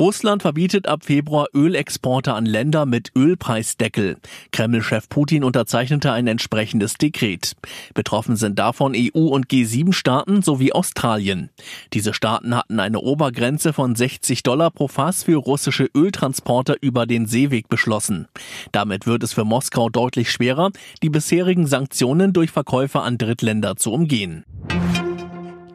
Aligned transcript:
Russland 0.00 0.42
verbietet 0.42 0.86
ab 0.86 1.04
Februar 1.04 1.48
Ölexporte 1.52 2.32
an 2.32 2.46
Länder 2.46 2.86
mit 2.86 3.10
Ölpreisdeckel. 3.16 4.18
Kreml-Chef 4.52 5.08
Putin 5.08 5.42
unterzeichnete 5.42 6.12
ein 6.12 6.28
entsprechendes 6.28 6.94
Dekret. 6.94 7.56
Betroffen 7.94 8.36
sind 8.36 8.60
davon 8.60 8.94
EU- 8.94 9.26
und 9.26 9.48
G7-Staaten 9.48 10.42
sowie 10.42 10.72
Australien. 10.72 11.50
Diese 11.94 12.14
Staaten 12.14 12.54
hatten 12.54 12.78
eine 12.78 13.00
Obergrenze 13.00 13.72
von 13.72 13.96
60 13.96 14.44
Dollar 14.44 14.70
pro 14.70 14.86
Fass 14.86 15.24
für 15.24 15.36
russische 15.36 15.90
Öltransporter 15.92 16.76
über 16.80 17.04
den 17.04 17.26
Seeweg 17.26 17.68
beschlossen. 17.68 18.28
Damit 18.70 19.04
wird 19.08 19.24
es 19.24 19.32
für 19.32 19.44
Moskau 19.44 19.88
deutlich 19.88 20.30
schwerer, 20.30 20.70
die 21.02 21.10
bisherigen 21.10 21.66
Sanktionen 21.66 22.32
durch 22.32 22.52
Verkäufe 22.52 23.00
an 23.00 23.18
Drittländer 23.18 23.74
zu 23.74 23.92
umgehen. 23.92 24.44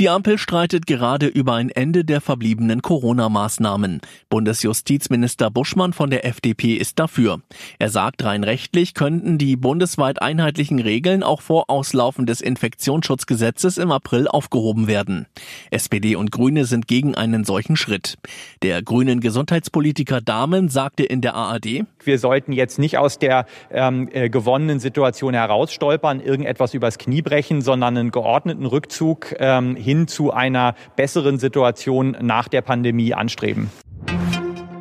Die 0.00 0.08
Ampel 0.08 0.38
streitet 0.38 0.86
gerade 0.86 1.26
über 1.26 1.56
ein 1.56 1.68
Ende 1.68 2.06
der 2.06 2.22
verbliebenen 2.22 2.80
Corona-Maßnahmen. 2.80 4.00
Bundesjustizminister 4.30 5.50
Buschmann 5.50 5.92
von 5.92 6.08
der 6.08 6.24
FDP 6.24 6.76
ist 6.76 6.98
dafür. 6.98 7.42
Er 7.78 7.90
sagt, 7.90 8.24
rein 8.24 8.42
rechtlich 8.42 8.94
könnten 8.94 9.36
die 9.36 9.56
bundesweit 9.56 10.22
einheitlichen 10.22 10.78
Regeln 10.78 11.22
auch 11.22 11.42
vor 11.42 11.68
Auslaufen 11.68 12.24
des 12.24 12.40
Infektionsschutzgesetzes 12.40 13.76
im 13.76 13.92
April 13.92 14.26
aufgehoben 14.26 14.86
werden. 14.86 15.26
SPD 15.70 16.16
und 16.16 16.32
Grüne 16.32 16.64
sind 16.64 16.88
gegen 16.88 17.14
einen 17.14 17.44
solchen 17.44 17.76
Schritt. 17.76 18.16
Der 18.62 18.82
grünen 18.82 19.20
Gesundheitspolitiker 19.20 20.22
Dahmen 20.22 20.70
sagte 20.70 21.02
in 21.02 21.20
der 21.20 21.34
ARD, 21.34 21.84
wir 22.02 22.18
sollten 22.18 22.52
jetzt 22.52 22.78
nicht 22.78 22.96
aus 22.96 23.18
der 23.18 23.44
ähm, 23.70 24.08
äh, 24.12 24.30
gewonnenen 24.30 24.80
Situation 24.80 25.34
herausstolpern, 25.34 26.20
irgendetwas 26.20 26.72
übers 26.72 26.96
Knie 26.96 27.20
brechen, 27.20 27.60
sondern 27.60 27.98
einen 27.98 28.10
geordneten 28.12 28.64
Rückzug 28.64 29.34
ähm, 29.38 29.76
hin 29.90 30.06
zu 30.06 30.32
einer 30.32 30.76
besseren 30.94 31.40
Situation 31.40 32.16
nach 32.20 32.46
der 32.46 32.62
Pandemie 32.62 33.12
anstreben. 33.12 33.70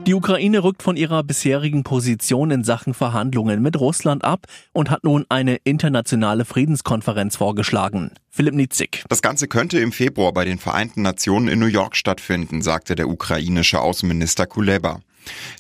Die 0.06 0.14
Ukraine 0.14 0.64
rückt 0.64 0.84
von 0.84 0.96
ihrer 0.96 1.24
bisherigen 1.24 1.84
Position 1.84 2.52
in 2.52 2.64
Sachen 2.64 2.94
Verhandlungen 2.94 3.62
mit 3.62 3.80
Russland 3.80 4.24
ab 4.24 4.46
und 4.72 4.92
hat 4.92 5.04
nun 5.04 5.26
eine 5.30 5.58
internationale 5.64 6.46
Friedenskonferenz 6.46 7.38
vorgeschlagen. 7.38 8.12
Philipp 8.30 8.54
Nitzig. 8.54 9.04
Das 9.10 9.24
Ganze 9.24 9.48
könnte 9.48 9.80
im 9.80 9.92
Februar 9.92 10.32
bei 10.32 10.46
den 10.46 10.60
Vereinten 10.60 11.02
Nationen 11.02 11.48
in 11.48 11.58
New 11.58 11.66
York 11.66 11.96
stattfinden, 11.96 12.62
sagte 12.62 12.94
der 12.94 13.10
ukrainische 13.10 13.82
Außenminister 13.82 14.46
Kuleba. 14.46 15.00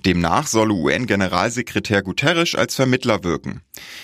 Demnach 0.05 0.45
solle 0.45 0.73
UN-Generalsekretär 0.73 2.03
Guterres 2.03 2.55
als 2.55 2.75
Vermittler 2.75 3.23
wirken. 3.23 3.61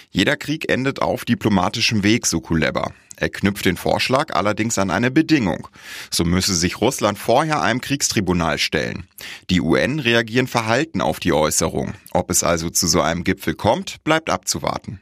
Jeder 0.09 0.37
Krieg 0.37 0.71
endet 0.71 1.01
auf 1.01 1.23
diplomatischem 1.25 2.03
Weg, 2.03 2.25
so 2.25 2.41
Kuleba. 2.41 2.91
Er 3.17 3.29
knüpft 3.29 3.65
den 3.65 3.77
Vorschlag 3.77 4.33
allerdings 4.33 4.77
an 4.77 4.91
eine 4.91 5.11
Bedingung. 5.11 5.67
So 6.11 6.23
müsse 6.23 6.55
sich 6.55 6.81
Russland 6.81 7.17
vorher 7.17 7.61
einem 7.61 7.81
Kriegstribunal 7.81 8.57
stellen. 8.57 9.07
Die 9.49 9.61
UN 9.61 9.99
reagieren 9.99 10.47
verhalten 10.47 11.01
auf 11.01 11.19
die 11.19 11.33
Äußerung. 11.33 11.93
Ob 12.11 12.29
es 12.29 12.43
also 12.43 12.69
zu 12.69 12.87
so 12.87 13.01
einem 13.01 13.23
Gipfel 13.23 13.53
kommt, 13.53 14.03
bleibt 14.03 14.29
abzuwarten. 14.29 14.99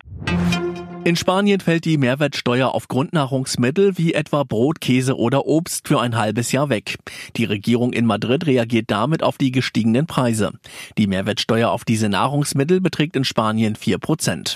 In 1.05 1.17
Spanien 1.17 1.59
fällt 1.59 1.83
die 1.83 1.97
Mehrwertsteuer 1.97 2.69
auf 2.69 2.87
Grundnahrungsmittel 2.87 3.97
wie 3.97 4.13
etwa 4.13 4.43
Brot, 4.43 4.79
Käse 4.79 5.17
oder 5.17 5.45
Obst 5.45 5.89
für 5.89 5.99
ein 5.99 6.15
halbes 6.15 6.53
Jahr 6.53 6.69
weg. 6.69 6.95
Die 7.35 7.43
Regierung 7.43 7.91
in 7.91 8.05
Madrid 8.05 8.45
reagiert 8.45 8.85
damit 8.87 9.21
auf 9.21 9.37
die 9.37 9.51
gestiegenen 9.51 10.07
Preise. 10.07 10.53
Die 10.97 11.07
Mehrwertsteuer 11.07 11.71
auf 11.71 11.83
diese 11.83 12.07
Nahrungsmittel 12.07 12.79
beträgt 12.79 13.17
in 13.17 13.25
Spanien 13.25 13.75
4 13.75 13.97
Prozent. 13.97 14.55